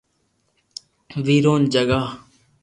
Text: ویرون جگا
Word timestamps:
ویرون 1.25 1.61
جگا 1.71 2.01